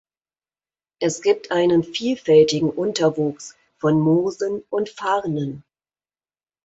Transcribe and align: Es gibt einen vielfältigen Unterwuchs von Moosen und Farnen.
Es 0.99 1.21
gibt 1.21 1.51
einen 1.51 1.83
vielfältigen 1.83 2.71
Unterwuchs 2.71 3.55
von 3.77 3.99
Moosen 3.99 4.63
und 4.71 4.89
Farnen. 4.89 5.63